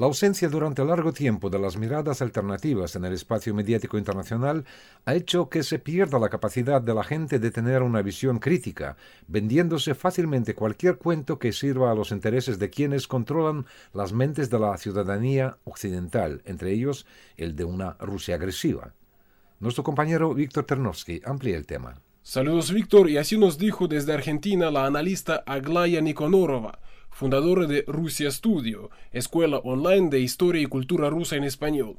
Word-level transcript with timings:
La 0.00 0.06
ausencia 0.06 0.48
durante 0.48 0.82
largo 0.82 1.12
tiempo 1.12 1.50
de 1.50 1.58
las 1.58 1.76
miradas 1.76 2.22
alternativas 2.22 2.96
en 2.96 3.04
el 3.04 3.12
espacio 3.12 3.52
mediático 3.52 3.98
internacional 3.98 4.64
ha 5.04 5.14
hecho 5.14 5.50
que 5.50 5.62
se 5.62 5.78
pierda 5.78 6.18
la 6.18 6.30
capacidad 6.30 6.80
de 6.80 6.94
la 6.94 7.04
gente 7.04 7.38
de 7.38 7.50
tener 7.50 7.82
una 7.82 8.00
visión 8.00 8.38
crítica, 8.38 8.96
vendiéndose 9.28 9.94
fácilmente 9.94 10.54
cualquier 10.54 10.96
cuento 10.96 11.38
que 11.38 11.52
sirva 11.52 11.90
a 11.90 11.94
los 11.94 12.12
intereses 12.12 12.58
de 12.58 12.70
quienes 12.70 13.06
controlan 13.06 13.66
las 13.92 14.14
mentes 14.14 14.48
de 14.48 14.58
la 14.58 14.74
ciudadanía 14.78 15.58
occidental, 15.64 16.40
entre 16.46 16.72
ellos 16.72 17.04
el 17.36 17.54
de 17.54 17.64
una 17.64 17.98
Rusia 18.00 18.36
agresiva. 18.36 18.94
Nuestro 19.58 19.84
compañero 19.84 20.32
Víctor 20.32 20.64
Ternovsky 20.64 21.20
amplía 21.26 21.58
el 21.58 21.66
tema. 21.66 22.00
Saludos 22.22 22.72
Víctor, 22.72 23.10
y 23.10 23.18
así 23.18 23.36
nos 23.36 23.58
dijo 23.58 23.86
desde 23.86 24.14
Argentina 24.14 24.70
la 24.70 24.86
analista 24.86 25.42
Aglaya 25.44 26.00
Nikonorova 26.00 26.78
fundadora 27.10 27.66
de 27.66 27.84
Rusia 27.86 28.30
Studio, 28.30 28.90
escuela 29.12 29.58
online 29.58 30.08
de 30.08 30.20
historia 30.20 30.62
y 30.62 30.66
cultura 30.66 31.10
rusa 31.10 31.36
en 31.36 31.44
español. 31.44 31.98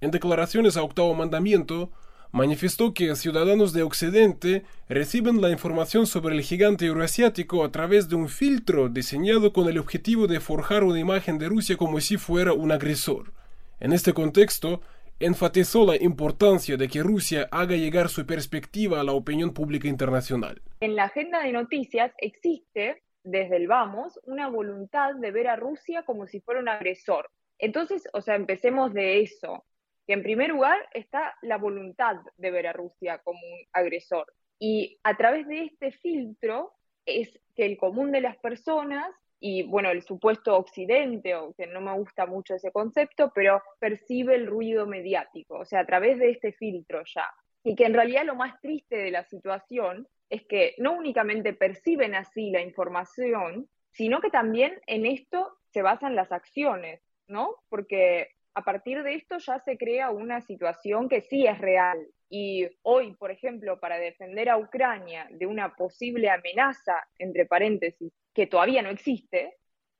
En 0.00 0.10
declaraciones 0.10 0.76
a 0.76 0.82
Octavo 0.82 1.14
Mandamiento, 1.14 1.90
manifestó 2.30 2.94
que 2.94 3.14
ciudadanos 3.16 3.72
de 3.72 3.82
Occidente 3.82 4.64
reciben 4.88 5.40
la 5.40 5.50
información 5.50 6.06
sobre 6.06 6.34
el 6.34 6.42
gigante 6.42 6.86
euroasiático 6.86 7.64
a 7.64 7.72
través 7.72 8.08
de 8.08 8.16
un 8.16 8.28
filtro 8.28 8.88
diseñado 8.88 9.52
con 9.52 9.68
el 9.68 9.78
objetivo 9.78 10.26
de 10.26 10.40
forjar 10.40 10.84
una 10.84 10.98
imagen 10.98 11.38
de 11.38 11.48
Rusia 11.48 11.76
como 11.76 12.00
si 12.00 12.16
fuera 12.16 12.52
un 12.52 12.72
agresor. 12.72 13.32
En 13.80 13.92
este 13.92 14.12
contexto, 14.12 14.80
enfatizó 15.20 15.84
la 15.84 15.96
importancia 15.96 16.76
de 16.76 16.88
que 16.88 17.02
Rusia 17.02 17.48
haga 17.50 17.76
llegar 17.76 18.08
su 18.08 18.24
perspectiva 18.24 19.00
a 19.00 19.04
la 19.04 19.12
opinión 19.12 19.52
pública 19.52 19.88
internacional. 19.88 20.62
En 20.80 20.94
la 20.94 21.04
agenda 21.04 21.42
de 21.42 21.52
noticias 21.52 22.12
existe 22.18 23.02
desde 23.22 23.56
el 23.56 23.66
vamos 23.66 24.18
una 24.24 24.48
voluntad 24.48 25.14
de 25.14 25.30
ver 25.30 25.48
a 25.48 25.56
Rusia 25.56 26.04
como 26.04 26.26
si 26.26 26.40
fuera 26.40 26.60
un 26.60 26.68
agresor. 26.68 27.30
Entonces, 27.58 28.08
o 28.12 28.20
sea, 28.20 28.36
empecemos 28.36 28.94
de 28.94 29.20
eso, 29.20 29.64
que 30.06 30.12
en 30.14 30.22
primer 30.22 30.50
lugar 30.50 30.78
está 30.92 31.34
la 31.42 31.58
voluntad 31.58 32.16
de 32.36 32.50
ver 32.50 32.66
a 32.66 32.72
Rusia 32.72 33.18
como 33.18 33.40
un 33.40 33.66
agresor. 33.72 34.32
Y 34.58 34.98
a 35.02 35.16
través 35.16 35.46
de 35.48 35.64
este 35.64 35.92
filtro 35.92 36.72
es 37.04 37.38
que 37.54 37.66
el 37.66 37.76
común 37.76 38.12
de 38.12 38.20
las 38.20 38.36
personas 38.38 39.14
y 39.40 39.62
bueno, 39.62 39.90
el 39.90 40.02
supuesto 40.02 40.56
occidente, 40.56 41.34
o 41.36 41.54
que 41.54 41.66
no 41.66 41.80
me 41.80 41.94
gusta 41.94 42.26
mucho 42.26 42.54
ese 42.54 42.72
concepto, 42.72 43.30
pero 43.34 43.62
percibe 43.78 44.34
el 44.34 44.46
ruido 44.46 44.86
mediático, 44.86 45.58
o 45.58 45.64
sea, 45.64 45.80
a 45.80 45.86
través 45.86 46.18
de 46.18 46.30
este 46.30 46.52
filtro 46.52 47.02
ya. 47.04 47.26
Y 47.64 47.74
que 47.74 47.84
en 47.84 47.94
realidad 47.94 48.24
lo 48.24 48.34
más 48.34 48.60
triste 48.60 48.96
de 48.96 49.10
la 49.10 49.24
situación 49.24 50.08
es 50.30 50.44
que 50.44 50.74
no 50.78 50.92
únicamente 50.92 51.52
perciben 51.52 52.14
así 52.14 52.50
la 52.50 52.60
información, 52.60 53.68
sino 53.90 54.20
que 54.20 54.30
también 54.30 54.80
en 54.86 55.06
esto 55.06 55.58
se 55.72 55.82
basan 55.82 56.14
las 56.14 56.32
acciones, 56.32 57.00
¿no? 57.26 57.56
Porque 57.68 58.30
a 58.54 58.62
partir 58.62 59.02
de 59.02 59.14
esto 59.14 59.38
ya 59.38 59.60
se 59.60 59.78
crea 59.78 60.10
una 60.10 60.40
situación 60.40 61.08
que 61.08 61.20
sí 61.20 61.46
es 61.46 61.58
real. 61.58 61.98
Y 62.28 62.68
hoy, 62.82 63.14
por 63.14 63.30
ejemplo, 63.30 63.80
para 63.80 63.98
defender 63.98 64.48
a 64.48 64.58
Ucrania 64.58 65.28
de 65.30 65.46
una 65.46 65.74
posible 65.74 66.28
amenaza, 66.28 67.06
entre 67.18 67.46
paréntesis, 67.46 68.12
que 68.34 68.46
todavía 68.46 68.82
no 68.82 68.90
existe, 68.90 69.57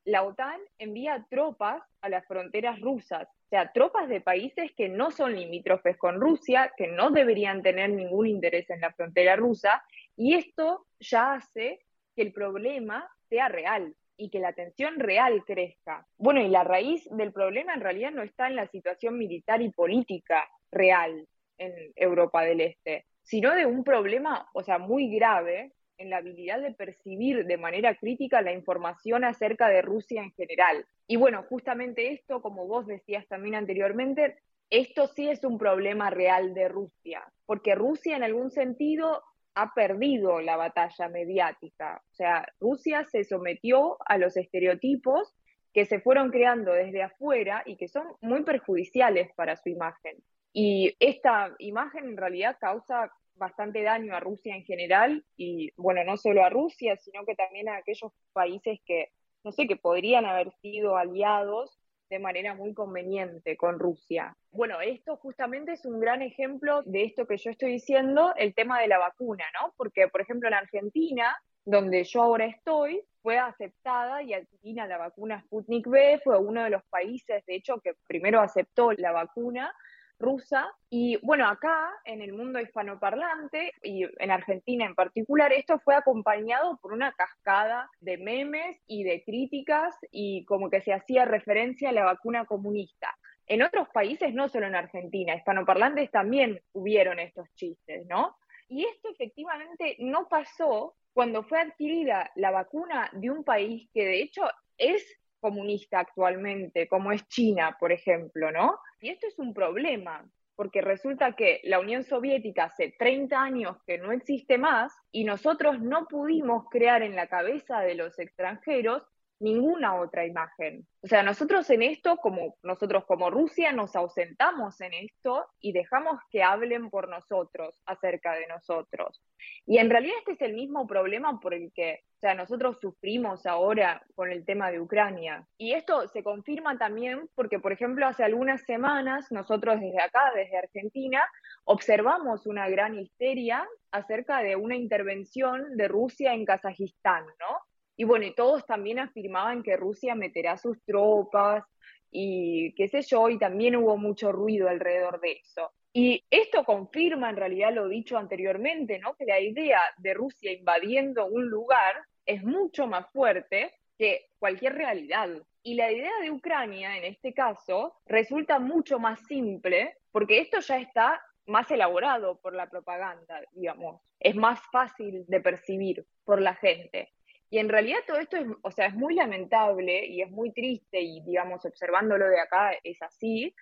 la 0.09 0.23
OTAN 0.23 0.59
envía 0.78 1.27
tropas 1.28 1.83
a 2.01 2.09
las 2.09 2.27
fronteras 2.27 2.81
rusas, 2.81 3.28
o 3.28 3.48
sea, 3.51 3.73
tropas 3.73 4.09
de 4.09 4.23
países 4.23 4.73
que 4.75 4.89
no 4.89 5.11
son 5.11 5.37
limítrofes 5.37 5.98
con 5.98 6.19
Rusia, 6.19 6.73
que 6.78 6.87
no 6.87 7.11
deberían 7.11 7.62
tener 7.62 7.91
ningún 7.91 8.27
interés 8.27 8.69
en 8.70 8.81
la 8.81 8.92
frontera 8.92 9.37
rusa, 9.37 9.83
y 10.17 10.34
esto 10.34 10.87
ya 10.99 11.34
hace 11.34 11.81
que 12.16 12.22
el 12.22 12.32
problema 12.32 13.06
sea 13.28 13.49
real 13.49 13.94
y 14.16 14.31
que 14.31 14.41
la 14.41 14.55
tensión 14.55 14.99
real 14.99 15.44
crezca. 15.44 16.06
Bueno, 16.16 16.41
y 16.41 16.49
la 16.49 16.65
raíz 16.65 17.06
del 17.11 17.32
problema 17.32 17.75
en 17.75 17.82
realidad 17.82 18.11
no 18.11 18.22
está 18.22 18.49
en 18.49 18.56
la 18.56 18.66
situación 18.66 19.19
militar 19.19 19.61
y 19.61 19.71
política 19.71 20.49
real 20.72 21.28
en 21.59 21.93
Europa 21.94 22.43
del 22.43 22.62
Este, 22.62 23.05
sino 23.22 23.55
de 23.55 23.66
un 23.66 23.84
problema, 23.84 24.49
o 24.55 24.62
sea, 24.62 24.78
muy 24.78 25.15
grave 25.15 25.72
en 25.98 26.10
la 26.10 26.19
habilidad 26.19 26.60
de 26.60 26.72
percibir 26.72 27.44
de 27.44 27.56
manera 27.59 27.94
crítica 27.97 28.41
la 28.41 28.53
información 28.53 29.25
acerca 29.25 29.69
de 29.69 29.82
Rusia 29.82 30.22
en 30.22 30.32
general. 30.32 30.86
Y 31.06 31.16
bueno, 31.16 31.44
justamente 31.48 32.12
esto, 32.12 32.41
como 32.41 32.66
vos 32.66 32.86
decías 32.86 33.26
también 33.26 33.54
anteriormente, 33.56 34.38
esto 34.70 35.06
sí 35.08 35.28
es 35.28 35.44
un 35.44 35.58
problema 35.58 36.10
real 36.10 36.54
de 36.54 36.69
Rusia, 36.69 37.25
porque 37.47 37.75
Rusia 37.75 38.16
en 38.16 38.22
algún 38.22 38.50
sentido 38.50 39.22
ha 39.54 39.75
perdido 39.75 40.41
la 40.41 40.56
batalla 40.56 41.08
mediática. 41.08 42.03
O 42.12 42.14
sea, 42.14 42.47
Rusia 42.60 43.04
se 43.10 43.25
sometió 43.25 43.97
a 44.06 44.19
los 44.19 44.37
estereotipos 44.37 45.34
que 45.72 45.84
se 45.84 46.00
fueron 46.00 46.31
creando 46.31 46.72
desde 46.72 47.03
afuera 47.03 47.62
y 47.66 47.76
que 47.76 47.88
son 47.88 48.04
muy 48.20 48.44
perjudiciales 48.44 49.32
para 49.34 49.56
su 49.56 49.69
imagen. 49.69 50.16
Y 50.53 50.94
esta 51.00 51.54
imagen 51.58 52.04
en 52.06 52.16
realidad 52.16 52.56
causa 52.60 53.12
bastante 53.38 53.82
daño 53.82 54.15
a 54.15 54.21
Rusia 54.21 54.54
en 54.54 54.65
general 54.65 55.25
y, 55.37 55.72
bueno, 55.76 56.04
no 56.04 56.16
solo 56.16 56.44
a 56.44 56.50
Rusia, 56.50 56.97
sino 56.97 57.25
que 57.25 57.34
también 57.34 57.69
a 57.69 57.76
aquellos 57.76 58.12
países 58.32 58.81
que, 58.84 59.10
no 59.44 59.53
sé, 59.53 59.66
que 59.66 59.76
podrían 59.76 60.26
haber 60.26 60.50
sido 60.60 60.97
aliados 60.97 61.78
de 62.10 62.19
manera 62.19 62.54
muy 62.54 62.75
conveniente 62.75 63.56
con 63.56 63.78
Rusia. 63.78 64.34
Bueno, 64.50 64.81
esto 64.81 65.16
justamente 65.16 65.72
es 65.72 65.84
un 65.84 66.00
gran 66.00 66.22
ejemplo 66.22 66.82
de 66.84 67.04
esto 67.04 67.26
que 67.26 67.37
yo 67.37 67.50
estoy 67.50 67.72
diciendo, 67.72 68.32
el 68.37 68.54
tema 68.54 68.81
de 68.81 68.88
la 68.88 68.99
vacuna, 68.99 69.44
¿no? 69.60 69.75
Porque, 69.76 70.09
por 70.09 70.22
ejemplo, 70.22 70.49
en 70.49 70.55
Argentina, 70.55 71.37
donde 71.65 72.05
yo 72.05 72.22
ahora 72.22 72.47
estoy, 72.47 73.03
fue 73.22 73.38
aceptada 73.38 74.22
y 74.22 74.32
adquirida 74.32 74.87
la 74.87 74.97
vacuna 74.97 75.43
Sputnik 75.43 75.87
V, 75.87 76.20
fue 76.25 76.38
uno 76.38 76.65
de 76.65 76.70
los 76.70 76.82
países, 76.84 77.44
de 77.44 77.56
hecho, 77.56 77.78
que 77.81 77.93
primero 78.06 78.41
aceptó 78.41 78.93
la 78.93 79.12
vacuna 79.12 79.75
rusa. 80.19 80.67
Y 80.91 81.19
bueno, 81.23 81.47
acá 81.47 81.91
en 82.05 82.23
el 82.23 82.33
mundo 82.33 82.61
hispanoparlante 82.61 83.73
y 83.83 84.05
en 84.05 84.31
Argentina 84.31 84.84
en 84.84 84.95
particular, 84.95 85.53
esto 85.53 85.79
fue 85.79 85.95
acompañado 85.95 86.79
por 86.79 86.93
una 86.93 87.12
cascada 87.12 87.91
de 88.01 88.19
memes 88.19 88.79
y 88.87 89.05
de 89.05 89.23
críticas 89.25 89.95
y 90.11 90.45
como 90.45 90.71
que 90.71 90.81
se 90.81 90.93
hacía 90.93 91.25
referencia 91.25 91.91
a 91.91 91.93
la 91.93 92.05
vacuna 92.05 92.45
comunista. 92.45 93.17
En 93.47 93.62
otros 93.62 93.89
países, 93.89 94.34
no 94.34 94.49
solo 94.49 94.67
en 94.67 94.75
Argentina, 94.75 95.34
hispanoparlantes 95.34 96.11
también 96.11 96.61
hubieron 96.73 97.19
estos 97.19 97.49
chistes, 97.55 98.06
¿no? 98.06 98.37
Y 98.69 98.85
esto 98.85 99.09
efectivamente 99.11 99.97
no 100.00 100.29
pasó 100.29 100.95
cuando 101.15 101.43
fue 101.43 101.61
adquirida 101.61 102.31
la 102.37 102.50
vacuna 102.50 103.09
de 103.12 103.31
un 103.31 103.43
país 103.45 103.89
que 103.95 104.05
de 104.05 104.21
hecho 104.21 104.43
es 104.77 105.19
comunista 105.41 106.00
actualmente, 106.00 106.89
como 106.89 107.12
es 107.12 107.27
China, 107.29 107.77
por 107.81 107.93
ejemplo, 107.93 108.53
¿no? 108.53 108.79
Y 109.00 109.10
esto 109.10 109.26
es 109.26 109.38
un 109.38 109.54
problema, 109.54 110.28
porque 110.56 110.81
resulta 110.81 111.32
que 111.32 111.60
la 111.64 111.78
Unión 111.78 112.03
Soviética 112.03 112.64
hace 112.64 112.94
30 112.98 113.41
años 113.41 113.76
que 113.86 113.98
no 113.98 114.10
existe 114.12 114.59
más 114.59 114.92
y 115.12 115.25
nosotros 115.25 115.81
no 115.81 116.06
pudimos 116.09 116.69
crear 116.69 117.03
en 117.03 117.14
la 117.14 117.28
cabeza 117.28 117.81
de 117.81 117.94
los 117.94 118.19
extranjeros 118.19 119.06
ninguna 119.41 119.94
otra 119.94 120.26
imagen. 120.26 120.87
O 121.03 121.06
sea, 121.06 121.22
nosotros 121.22 121.69
en 121.70 121.82
esto, 121.82 122.16
como 122.16 122.56
nosotros 122.62 123.04
como 123.06 123.31
Rusia, 123.31 123.72
nos 123.72 123.94
ausentamos 123.94 124.81
en 124.81 124.94
esto 124.94 125.47
y 125.60 125.72
dejamos 125.72 126.20
que 126.31 126.42
hablen 126.42 126.91
por 126.91 127.08
nosotros 127.08 127.81
acerca 127.87 128.34
de 128.34 128.47
nosotros. 128.48 129.22
Y 129.64 129.78
en 129.78 129.91
realidad 129.91 130.16
este 130.19 130.32
es 130.32 130.42
el 130.42 130.54
mismo 130.54 130.87
problema 130.87 131.38
por 131.41 131.54
el 131.54 131.72
que 131.72 132.00
o 132.19 132.21
sea, 132.21 132.34
nosotros 132.34 132.81
sufrimos 132.81 133.47
ahora 133.47 134.05
con 134.17 134.33
el 134.33 134.45
tema 134.45 134.73
de 134.73 134.81
Ucrania. 134.81 135.47
Y 135.56 135.75
esto 135.75 136.09
se 136.09 136.25
confirma 136.25 136.77
también 136.77 137.31
porque, 137.37 137.61
por 137.61 137.71
ejemplo, 137.71 138.09
hace 138.09 138.25
algunas 138.25 138.62
semanas 138.65 139.31
nosotros 139.31 139.79
desde 139.81 140.00
acá, 140.00 140.32
desde 140.35 140.59
Argentina, 140.59 141.23
observamos 141.62 142.44
una 142.49 142.69
gran 142.69 142.99
histeria 142.99 143.65
acerca 143.93 144.43
de 144.43 144.56
una 144.56 144.75
intervención 144.75 145.76
de 145.76 145.87
Rusia 145.87 146.35
en 146.35 146.44
Kazajistán, 146.44 147.25
¿no? 147.25 147.59
Y 147.97 148.03
bueno, 148.03 148.26
y 148.26 148.35
todos 148.35 148.67
también 148.67 148.99
afirmaban 148.99 149.62
que 149.62 149.76
Rusia 149.76 150.17
meterá 150.17 150.56
sus 150.56 150.82
tropas 150.82 151.62
y 152.11 152.75
qué 152.75 152.88
sé 152.88 153.03
yo, 153.03 153.29
y 153.29 153.38
también 153.38 153.76
hubo 153.76 153.97
mucho 153.97 154.32
ruido 154.32 154.69
alrededor 154.69 155.21
de 155.21 155.35
eso. 155.35 155.71
Y 155.93 156.25
esto 156.31 156.64
confirma 156.64 157.31
en 157.31 157.37
realidad 157.37 157.73
lo 157.73 157.88
dicho 157.88 158.19
anteriormente, 158.19 158.99
¿no? 158.99 159.14
Que 159.14 159.25
la 159.25 159.41
idea 159.41 159.81
de 159.99 160.14
Rusia 160.14 160.53
invadiendo 160.53 161.26
un 161.26 161.49
lugar 161.49 162.07
es 162.28 162.44
mucho 162.44 162.86
más 162.86 163.10
fuerte 163.10 163.75
que 163.98 164.26
cualquier 164.38 164.75
realidad. 164.75 165.30
Y 165.62 165.75
la 165.75 165.90
idea 165.90 166.12
de 166.20 166.30
Ucrania, 166.30 166.96
en 166.96 167.04
este 167.04 167.32
caso, 167.32 167.96
resulta 168.06 168.58
mucho 168.58 168.98
más 168.98 169.19
simple 169.26 169.96
porque 170.12 170.40
esto 170.40 170.60
ya 170.60 170.78
está 170.78 171.20
más 171.46 171.70
elaborado 171.70 172.38
por 172.40 172.54
la 172.54 172.69
propaganda, 172.69 173.40
digamos. 173.52 174.02
Es 174.20 174.36
más 174.36 174.60
fácil 174.70 175.25
de 175.26 175.40
percibir 175.40 176.06
por 176.25 176.40
la 176.40 176.54
gente. 176.54 177.12
Y 177.50 177.58
en 177.58 177.70
realidad 177.70 178.00
todo 178.06 178.19
esto 178.19 178.36
es, 178.36 178.46
o 178.62 178.70
sea, 178.70 178.86
es 178.86 178.94
muy 178.94 179.14
lamentable 179.14 180.04
y 180.06 180.20
es 180.20 180.30
muy 180.30 180.52
triste 180.52 181.00
y, 181.00 181.22
digamos, 181.22 181.64
observándolo 181.64 182.28
de 182.28 182.40
acá 182.40 182.72
es 182.84 183.00
así, 183.00 183.54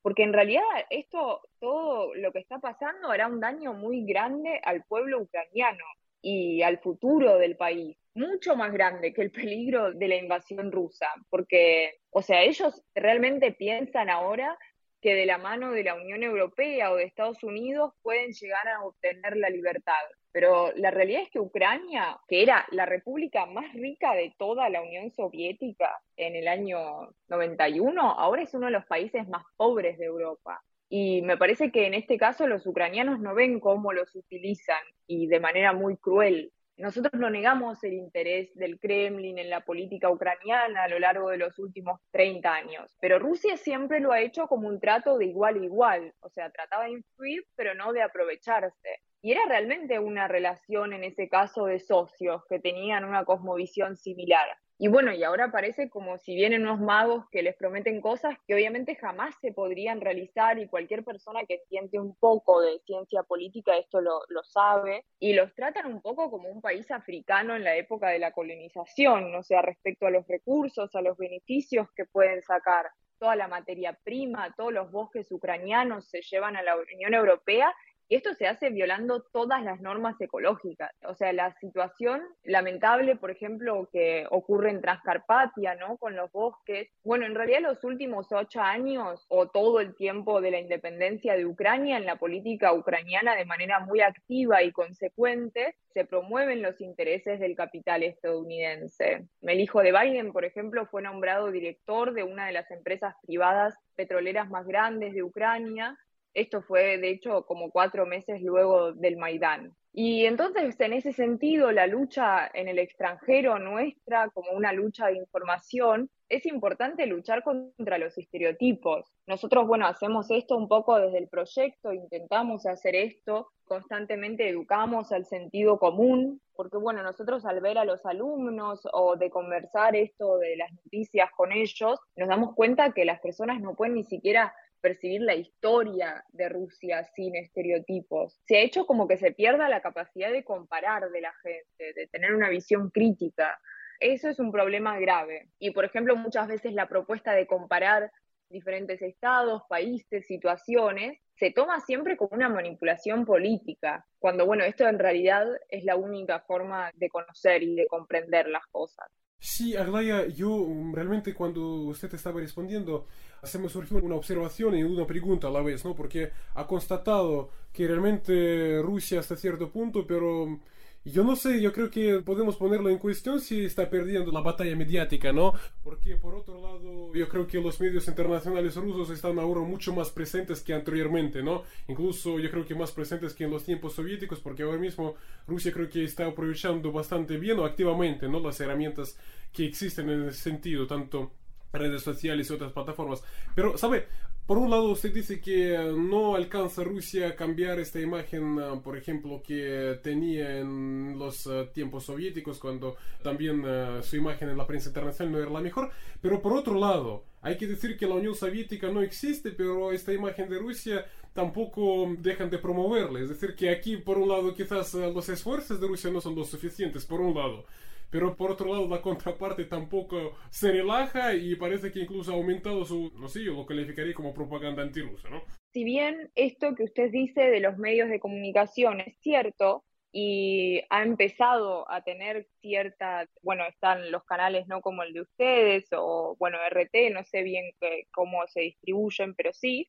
porque 0.00 0.22
en 0.22 0.32
realidad 0.32 0.62
esto, 0.90 1.42
todo 1.58 2.14
lo 2.14 2.32
que 2.32 2.38
está 2.38 2.60
pasando 2.60 3.10
hará 3.10 3.26
un 3.26 3.40
daño 3.40 3.72
muy 3.72 4.04
grande 4.04 4.60
al 4.62 4.84
pueblo 4.84 5.20
ucraniano 5.20 5.84
y 6.20 6.62
al 6.62 6.78
futuro 6.78 7.38
del 7.38 7.56
país, 7.56 7.96
mucho 8.14 8.56
más 8.56 8.72
grande 8.72 9.12
que 9.12 9.22
el 9.22 9.30
peligro 9.30 9.92
de 9.92 10.08
la 10.08 10.16
invasión 10.16 10.70
rusa, 10.70 11.06
porque, 11.30 11.94
o 12.10 12.22
sea, 12.22 12.42
ellos 12.42 12.82
realmente 12.94 13.52
piensan 13.52 14.10
ahora 14.10 14.58
que 15.02 15.14
de 15.14 15.26
la 15.26 15.36
mano 15.36 15.72
de 15.72 15.82
la 15.82 15.96
Unión 15.96 16.22
Europea 16.22 16.92
o 16.92 16.96
de 16.96 17.04
Estados 17.04 17.42
Unidos 17.42 17.92
pueden 18.02 18.32
llegar 18.32 18.68
a 18.68 18.84
obtener 18.84 19.36
la 19.36 19.50
libertad. 19.50 19.92
Pero 20.30 20.72
la 20.76 20.90
realidad 20.90 21.22
es 21.22 21.30
que 21.30 21.40
Ucrania, 21.40 22.18
que 22.28 22.42
era 22.42 22.66
la 22.70 22.86
república 22.86 23.44
más 23.46 23.70
rica 23.74 24.14
de 24.14 24.32
toda 24.38 24.70
la 24.70 24.80
Unión 24.80 25.10
Soviética 25.10 26.00
en 26.16 26.36
el 26.36 26.48
año 26.48 27.12
91, 27.28 28.00
ahora 28.00 28.42
es 28.42 28.54
uno 28.54 28.66
de 28.66 28.72
los 28.72 28.86
países 28.86 29.28
más 29.28 29.44
pobres 29.56 29.98
de 29.98 30.06
Europa. 30.06 30.62
Y 30.88 31.22
me 31.22 31.36
parece 31.36 31.72
que 31.72 31.86
en 31.86 31.94
este 31.94 32.16
caso 32.16 32.46
los 32.46 32.66
ucranianos 32.66 33.18
no 33.18 33.34
ven 33.34 33.60
cómo 33.60 33.92
los 33.92 34.14
utilizan 34.14 34.82
y 35.06 35.26
de 35.26 35.40
manera 35.40 35.72
muy 35.72 35.96
cruel. 35.96 36.52
Nosotros 36.78 37.12
no 37.20 37.28
negamos 37.28 37.84
el 37.84 37.92
interés 37.92 38.54
del 38.54 38.78
Kremlin 38.78 39.38
en 39.38 39.50
la 39.50 39.60
política 39.60 40.10
ucraniana 40.10 40.84
a 40.84 40.88
lo 40.88 40.98
largo 40.98 41.28
de 41.28 41.36
los 41.36 41.58
últimos 41.58 42.00
30 42.12 42.52
años, 42.52 42.96
pero 43.00 43.18
Rusia 43.18 43.56
siempre 43.56 44.00
lo 44.00 44.12
ha 44.12 44.20
hecho 44.20 44.46
como 44.46 44.68
un 44.68 44.80
trato 44.80 45.18
de 45.18 45.26
igual 45.26 45.60
a 45.60 45.64
igual, 45.64 46.14
o 46.20 46.30
sea, 46.30 46.50
trataba 46.50 46.84
de 46.84 46.92
influir, 46.92 47.44
pero 47.56 47.74
no 47.74 47.92
de 47.92 48.02
aprovecharse. 48.02 49.00
Y 49.20 49.32
era 49.32 49.42
realmente 49.46 49.98
una 49.98 50.26
relación 50.26 50.92
en 50.92 51.04
ese 51.04 51.28
caso 51.28 51.66
de 51.66 51.78
socios 51.78 52.42
que 52.48 52.58
tenían 52.58 53.04
una 53.04 53.24
cosmovisión 53.24 53.96
similar. 53.96 54.48
Y 54.78 54.88
bueno, 54.88 55.12
y 55.12 55.22
ahora 55.22 55.52
parece 55.52 55.88
como 55.88 56.18
si 56.18 56.34
vienen 56.34 56.62
unos 56.62 56.80
magos 56.80 57.24
que 57.30 57.42
les 57.42 57.54
prometen 57.54 58.00
cosas 58.00 58.36
que 58.46 58.54
obviamente 58.54 58.96
jamás 58.96 59.34
se 59.40 59.52
podrían 59.52 60.00
realizar 60.00 60.58
y 60.58 60.66
cualquier 60.66 61.04
persona 61.04 61.44
que 61.46 61.54
entiende 61.62 62.00
un 62.00 62.16
poco 62.16 62.60
de 62.60 62.80
ciencia 62.80 63.22
política 63.22 63.76
esto 63.76 64.00
lo, 64.00 64.22
lo 64.28 64.42
sabe. 64.42 65.04
Y 65.20 65.34
los 65.34 65.54
tratan 65.54 65.86
un 65.86 66.00
poco 66.00 66.30
como 66.30 66.48
un 66.48 66.60
país 66.60 66.90
africano 66.90 67.54
en 67.54 67.64
la 67.64 67.76
época 67.76 68.08
de 68.08 68.18
la 68.18 68.32
colonización, 68.32 69.34
o 69.34 69.42
sea, 69.42 69.62
respecto 69.62 70.06
a 70.06 70.10
los 70.10 70.26
recursos, 70.26 70.94
a 70.94 71.02
los 71.02 71.16
beneficios 71.16 71.88
que 71.94 72.04
pueden 72.04 72.42
sacar 72.42 72.90
toda 73.22 73.36
la 73.36 73.46
materia 73.46 73.96
prima, 74.02 74.52
todos 74.56 74.72
los 74.72 74.90
bosques 74.90 75.30
ucranianos 75.30 76.08
se 76.08 76.22
llevan 76.22 76.56
a 76.56 76.62
la 76.62 76.74
Unión 76.74 77.14
Europea 77.14 77.72
y 78.08 78.16
esto 78.16 78.34
se 78.34 78.46
hace 78.46 78.70
violando 78.70 79.22
todas 79.32 79.62
las 79.62 79.80
normas 79.80 80.20
ecológicas. 80.20 80.90
O 81.06 81.14
sea, 81.14 81.32
la 81.32 81.54
situación 81.60 82.22
lamentable, 82.44 83.16
por 83.16 83.30
ejemplo, 83.30 83.88
que 83.92 84.26
ocurre 84.30 84.70
en 84.70 84.80
Transcarpatia, 84.80 85.74
¿no? 85.76 85.96
Con 85.96 86.16
los 86.16 86.30
bosques. 86.32 86.90
Bueno, 87.04 87.26
en 87.26 87.34
realidad 87.34 87.60
los 87.60 87.84
últimos 87.84 88.30
ocho 88.32 88.60
años 88.60 89.24
o 89.28 89.48
todo 89.48 89.80
el 89.80 89.94
tiempo 89.94 90.40
de 90.40 90.50
la 90.50 90.60
independencia 90.60 91.36
de 91.36 91.46
Ucrania 91.46 91.96
en 91.96 92.06
la 92.06 92.16
política 92.16 92.72
ucraniana 92.72 93.34
de 93.34 93.44
manera 93.44 93.80
muy 93.80 94.00
activa 94.00 94.62
y 94.62 94.72
consecuente 94.72 95.76
se 95.92 96.04
promueven 96.04 96.62
los 96.62 96.80
intereses 96.80 97.38
del 97.38 97.54
capital 97.54 98.02
estadounidense. 98.02 99.26
El 99.42 99.60
hijo 99.60 99.80
de 99.80 99.92
Biden, 99.92 100.32
por 100.32 100.44
ejemplo, 100.44 100.86
fue 100.86 101.02
nombrado 101.02 101.50
director 101.50 102.14
de 102.14 102.24
una 102.24 102.46
de 102.46 102.52
las 102.52 102.70
empresas 102.70 103.14
privadas 103.26 103.74
petroleras 103.94 104.48
más 104.48 104.66
grandes 104.66 105.14
de 105.14 105.22
Ucrania 105.22 105.98
esto 106.34 106.62
fue, 106.62 106.98
de 106.98 107.10
hecho, 107.10 107.44
como 107.46 107.70
cuatro 107.70 108.06
meses 108.06 108.40
luego 108.42 108.92
del 108.92 109.16
Maidán. 109.16 109.74
Y 109.94 110.24
entonces, 110.24 110.80
en 110.80 110.94
ese 110.94 111.12
sentido, 111.12 111.70
la 111.70 111.86
lucha 111.86 112.50
en 112.54 112.68
el 112.68 112.78
extranjero 112.78 113.58
nuestra, 113.58 114.30
como 114.30 114.52
una 114.52 114.72
lucha 114.72 115.08
de 115.08 115.18
información, 115.18 116.08
es 116.30 116.46
importante 116.46 117.04
luchar 117.04 117.42
contra 117.42 117.98
los 117.98 118.16
estereotipos. 118.16 119.12
Nosotros, 119.26 119.66
bueno, 119.66 119.86
hacemos 119.86 120.30
esto 120.30 120.56
un 120.56 120.66
poco 120.66 120.98
desde 120.98 121.18
el 121.18 121.28
proyecto, 121.28 121.92
intentamos 121.92 122.64
hacer 122.64 122.96
esto, 122.96 123.48
constantemente 123.64 124.48
educamos 124.48 125.12
al 125.12 125.26
sentido 125.26 125.78
común, 125.78 126.40
porque, 126.54 126.78
bueno, 126.78 127.02
nosotros 127.02 127.44
al 127.44 127.60
ver 127.60 127.76
a 127.76 127.84
los 127.84 128.06
alumnos 128.06 128.80
o 128.94 129.16
de 129.16 129.28
conversar 129.28 129.94
esto 129.94 130.38
de 130.38 130.56
las 130.56 130.72
noticias 130.72 131.30
con 131.36 131.52
ellos, 131.52 132.00
nos 132.16 132.28
damos 132.30 132.54
cuenta 132.54 132.92
que 132.92 133.04
las 133.04 133.20
personas 133.20 133.60
no 133.60 133.74
pueden 133.74 133.96
ni 133.96 134.04
siquiera 134.04 134.54
percibir 134.82 135.22
la 135.22 135.34
historia 135.34 136.24
de 136.32 136.50
Rusia 136.50 137.04
sin 137.14 137.36
estereotipos. 137.36 138.38
Se 138.44 138.56
ha 138.58 138.60
hecho 138.60 138.84
como 138.84 139.08
que 139.08 139.16
se 139.16 139.32
pierda 139.32 139.68
la 139.68 139.80
capacidad 139.80 140.30
de 140.30 140.44
comparar 140.44 141.08
de 141.10 141.20
la 141.22 141.32
gente, 141.42 141.94
de 141.94 142.06
tener 142.08 142.34
una 142.34 142.50
visión 142.50 142.90
crítica. 142.90 143.58
Eso 144.00 144.28
es 144.28 144.38
un 144.40 144.52
problema 144.52 144.98
grave. 144.98 145.48
Y, 145.58 145.70
por 145.70 145.84
ejemplo, 145.84 146.16
muchas 146.16 146.48
veces 146.48 146.74
la 146.74 146.88
propuesta 146.88 147.32
de 147.32 147.46
comparar 147.46 148.10
diferentes 148.50 149.00
estados, 149.00 149.62
países, 149.68 150.26
situaciones, 150.26 151.18
se 151.36 151.50
toma 151.50 151.80
siempre 151.80 152.16
como 152.16 152.36
una 152.36 152.48
manipulación 152.48 153.24
política, 153.24 154.04
cuando, 154.18 154.44
bueno, 154.44 154.64
esto 154.64 154.86
en 154.86 154.98
realidad 154.98 155.46
es 155.68 155.84
la 155.84 155.96
única 155.96 156.40
forma 156.40 156.92
de 156.94 157.08
conocer 157.08 157.62
y 157.62 157.74
de 157.74 157.86
comprender 157.86 158.48
las 158.48 158.66
cosas. 158.66 159.06
Sí, 159.44 159.74
Aglaya, 159.76 160.26
yo 160.28 160.48
mm, 160.50 160.94
realmente 160.94 161.34
cuando 161.34 161.60
usted 161.88 162.14
estaba 162.14 162.40
respondiendo, 162.40 163.06
se 163.42 163.58
me 163.58 163.68
surgió 163.68 163.96
una 163.98 164.14
observación 164.14 164.76
y 164.76 164.84
una 164.84 165.04
pregunta 165.06 165.48
a 165.48 165.50
la 165.50 165.60
vez, 165.62 165.84
¿no? 165.84 165.96
Porque 165.96 166.30
ha 166.54 166.66
constatado 166.66 167.50
que 167.72 167.86
realmente 167.88 168.80
Rusia 168.82 169.18
hasta 169.18 169.34
cierto 169.36 169.70
punto, 169.72 170.06
pero 170.06 170.60
yo 171.04 171.24
no 171.24 171.34
sé, 171.34 171.60
yo 171.60 171.72
creo 171.72 171.90
que 171.90 172.20
podemos 172.20 172.56
ponerlo 172.56 172.88
en 172.88 172.98
cuestión 172.98 173.40
si 173.40 173.64
está 173.64 173.90
perdiendo 173.90 174.30
la 174.30 174.40
batalla 174.40 174.76
mediática, 174.76 175.32
¿no? 175.32 175.52
Porque 175.82 176.16
por 176.16 176.34
otro 176.34 176.60
lado, 176.60 177.12
yo 177.12 177.28
creo 177.28 177.46
que 177.46 177.60
los 177.60 177.80
medios 177.80 178.06
internacionales 178.06 178.76
rusos 178.76 179.10
están 179.10 179.38
ahora 179.38 179.60
mucho 179.62 179.92
más 179.92 180.10
presentes 180.10 180.60
que 180.60 180.74
anteriormente, 180.74 181.42
¿no? 181.42 181.64
Incluso 181.88 182.38
yo 182.38 182.50
creo 182.50 182.64
que 182.64 182.74
más 182.74 182.92
presentes 182.92 183.34
que 183.34 183.44
en 183.44 183.50
los 183.50 183.64
tiempos 183.64 183.94
soviéticos, 183.94 184.38
porque 184.38 184.62
ahora 184.62 184.78
mismo 184.78 185.16
Rusia 185.48 185.72
creo 185.72 185.88
que 185.88 186.04
está 186.04 186.26
aprovechando 186.26 186.92
bastante 186.92 187.36
bien 187.36 187.58
o 187.58 187.64
activamente, 187.64 188.28
¿no? 188.28 188.38
Las 188.38 188.60
herramientas 188.60 189.18
que 189.52 189.66
existen 189.66 190.08
en 190.08 190.28
ese 190.28 190.40
sentido, 190.40 190.86
tanto 190.86 191.32
redes 191.72 192.02
sociales 192.02 192.48
y 192.48 192.52
otras 192.52 192.72
plataformas. 192.72 193.22
Pero, 193.54 193.76
¿sabe? 193.76 194.06
Por 194.46 194.58
un 194.58 194.70
lado, 194.70 194.90
usted 194.90 195.14
dice 195.14 195.40
que 195.40 195.74
eh, 195.74 195.92
no 195.96 196.34
alcanza 196.34 196.82
Rusia 196.82 197.28
a 197.28 197.36
cambiar 197.36 197.78
esta 197.78 198.00
imagen, 198.00 198.58
eh, 198.58 198.80
por 198.82 198.96
ejemplo, 198.98 199.40
que 199.40 200.00
tenía 200.02 200.58
en 200.58 201.16
los 201.16 201.46
eh, 201.46 201.70
tiempos 201.72 202.04
soviéticos, 202.04 202.58
cuando 202.58 202.96
también 203.22 203.64
su 204.02 204.16
imagen 204.16 204.48
en 204.50 204.58
la 204.58 204.66
prensa 204.66 204.88
internacional 204.88 205.32
no 205.32 205.38
era 205.38 205.50
la 205.50 205.60
mejor. 205.60 205.90
Pero 206.20 206.42
por 206.42 206.54
otro 206.54 206.74
lado, 206.74 207.24
hay 207.40 207.56
que 207.56 207.68
decir 207.68 207.96
que 207.96 208.06
la 208.06 208.16
Unión 208.16 208.34
Soviética 208.34 208.90
no 208.90 209.00
existe, 209.00 209.52
pero 209.52 209.92
esta 209.92 210.12
imagen 210.12 210.48
de 210.48 210.58
Rusia 210.58 211.06
tampoco 211.32 212.12
dejan 212.18 212.50
de 212.50 212.58
promoverla. 212.58 213.20
Es 213.20 213.28
decir, 213.28 213.54
que 213.54 213.70
aquí, 213.70 213.96
por 213.96 214.18
un 214.18 214.28
lado, 214.28 214.54
quizás 214.54 214.92
los 214.94 215.28
esfuerzos 215.28 215.80
de 215.80 215.86
Rusia 215.86 216.10
no 216.10 216.20
son 216.20 216.34
los 216.34 216.50
suficientes, 216.50 217.06
por 217.06 217.20
un 217.20 217.34
lado 217.34 217.64
pero 218.12 218.36
por 218.36 218.50
otro 218.50 218.70
lado 218.70 218.86
la 218.86 219.00
contraparte 219.00 219.64
tampoco 219.64 220.34
se 220.50 220.70
relaja 220.70 221.34
y 221.34 221.56
parece 221.56 221.90
que 221.90 222.00
incluso 222.00 222.30
ha 222.30 222.34
aumentado 222.34 222.84
su, 222.84 223.10
no 223.18 223.26
sé, 223.26 223.42
yo 223.42 223.54
lo 223.54 223.64
calificaría 223.64 224.12
como 224.12 224.34
propaganda 224.34 224.82
antirusa, 224.82 225.30
¿no? 225.30 225.42
Si 225.72 225.82
bien 225.82 226.30
esto 226.34 226.74
que 226.74 226.84
usted 226.84 227.10
dice 227.10 227.40
de 227.40 227.60
los 227.60 227.78
medios 227.78 228.10
de 228.10 228.20
comunicación 228.20 229.00
es 229.00 229.16
cierto, 229.20 229.82
y 230.14 230.82
ha 230.90 231.02
empezado 231.02 231.90
a 231.90 232.02
tener 232.02 232.46
cierta, 232.60 233.26
bueno, 233.40 233.64
están 233.66 234.12
los 234.12 234.24
canales 234.24 234.68
no 234.68 234.82
como 234.82 235.02
el 235.02 235.14
de 235.14 235.22
ustedes 235.22 235.88
o, 235.92 236.36
bueno, 236.38 236.58
RT, 236.68 237.10
no 237.14 237.24
sé 237.24 237.42
bien 237.42 237.64
cómo 238.10 238.46
se 238.46 238.60
distribuyen, 238.60 239.34
pero 239.34 239.54
sí, 239.54 239.88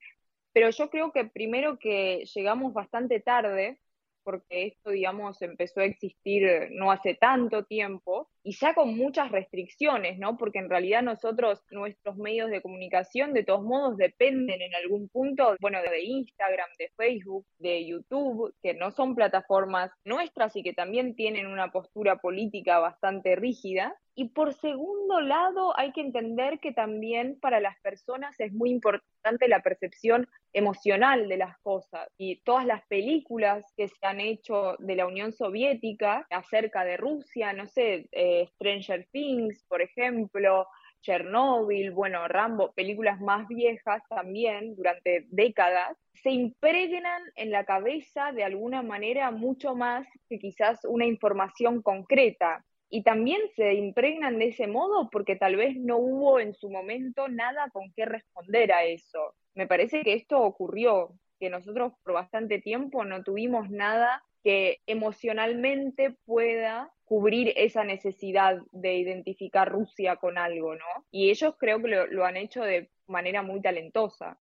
pero 0.54 0.70
yo 0.70 0.90
creo 0.90 1.12
que 1.12 1.26
primero 1.26 1.78
que 1.78 2.24
llegamos 2.34 2.72
bastante 2.72 3.20
tarde 3.20 3.80
porque 4.24 4.68
esto, 4.68 4.92
digamos, 4.92 5.42
empezó 5.42 5.82
a 5.82 5.86
existir 5.86 6.44
eh, 6.44 6.70
no 6.72 6.92
hace 6.92 7.16
tanto 7.16 7.64
tiempo 7.64 8.30
y 8.44 8.56
ya 8.58 8.74
con 8.74 8.98
muchas 8.98 9.32
restricciones, 9.32 10.20
¿no? 10.20 10.38
Porque 10.38 10.60
en 10.60 10.70
realidad 10.70 11.02
nosotros, 11.02 11.64
nuestros 11.72 12.18
medios 12.18 12.50
de 12.50 12.62
comunicación, 12.62 13.34
de 13.34 13.44
todos 13.44 13.64
modos, 13.64 13.96
dependen 13.98 14.62
en 14.62 14.76
algún 14.76 15.08
punto, 15.08 15.56
bueno, 15.62 15.82
de 15.82 16.04
Instagram, 16.04 16.70
de 16.78 16.92
Facebook, 16.98 17.46
de 17.58 17.86
YouTube, 17.86 18.54
que 18.62 18.74
no 18.74 18.92
son 18.92 19.16
plataformas 19.16 19.92
nuestras 20.04 20.56
y 20.56 20.64
que 20.64 20.74
también 20.74 21.16
tienen 21.16 21.48
una 21.48 21.72
postura 21.72 22.18
política 22.18 22.80
bastante 22.80 23.36
rígida. 23.36 23.96
Y 24.16 24.30
por 24.30 24.54
segundo 24.54 25.22
lado, 25.22 25.78
hay 25.78 25.92
que 25.92 26.02
entender 26.02 26.60
que 26.60 26.72
también 26.72 27.40
para 27.40 27.60
las 27.60 27.80
personas 27.80 28.40
es 28.40 28.54
muy 28.54 28.70
importante 28.70 29.48
la 29.48 29.62
percepción 29.62 30.28
emocional 30.54 31.28
de 31.28 31.38
las 31.38 31.58
cosas. 31.60 32.08
Y 32.18 32.42
todas 32.42 32.66
las 32.66 32.86
películas 32.86 33.66
que 33.76 33.88
se 33.88 34.06
han 34.06 34.20
hecho 34.20 34.76
de 34.78 34.96
la 34.96 35.08
Unión 35.08 35.32
Soviética 35.34 36.28
acerca 36.30 36.86
de 36.86 36.98
Rusia, 36.98 37.54
no 37.54 37.66
sé, 37.66 38.08
eh, 38.42 38.48
Stranger 38.56 39.08
Things, 39.12 39.64
por 39.68 39.82
ejemplo, 39.82 40.68
Chernobyl, 41.04 41.92
bueno, 41.92 42.28
Rambo, 42.28 42.72
películas 42.72 43.20
más 43.20 43.48
viejas 43.48 44.02
también 44.10 44.76
durante 44.76 45.26
décadas, 45.30 45.98
se 46.14 46.32
impregnan 46.32 47.22
en 47.36 47.52
la 47.52 47.66
cabeza 47.66 48.32
de 48.32 48.44
alguna 48.44 48.82
manera 48.82 49.30
mucho 49.32 49.76
más 49.76 50.08
que 50.30 50.40
quizás 50.40 50.80
una 50.86 51.06
información 51.06 51.82
concreta. 51.82 52.66
y 52.96 53.02
también 53.02 53.42
se 53.56 53.74
impregnan 53.74 54.38
de 54.38 54.50
ese 54.50 54.68
modo 54.68 55.10
porque 55.10 55.36
tal 55.36 55.56
vez 55.56 55.76
no 55.78 55.98
hubo 55.98 56.40
en 56.40 56.54
su 56.54 56.70
momento 56.70 57.28
nada 57.28 57.68
con 57.72 57.92
qué 57.96 58.06
responder 58.06 58.72
a 58.72 58.84
eso. 58.84 59.34
Me 59.56 59.66
parece 59.66 60.04
que 60.04 60.14
esto 60.14 60.40
ocurrió, 60.40 61.10
que 61.40 61.50
nosotros 61.50 61.94
por 62.04 62.14
bastante 62.14 62.60
tiempo 62.60 63.04
no 63.04 63.24
tuvimos 63.24 63.72
nada 63.72 64.24
que 64.44 64.82
emocionalmente 64.86 66.16
pueda 66.26 66.92
cubrir 67.06 67.54
esa 67.56 67.84
necesidad 67.84 68.60
de 68.72 68.96
identificar 68.96 69.72
Rusia 69.72 70.18
con 70.18 70.38
algo, 70.38 70.76
¿no? 70.76 71.06
Y 71.12 71.30
ellos 71.30 71.56
creo 71.58 71.82
que 71.82 71.88
lo, 71.88 72.08
lo 72.08 72.26
han 72.26 72.38
hecho 72.38 72.64
de 72.64 72.90
manera 73.08 73.42
muy 73.42 73.62
talentosa. 73.62 74.40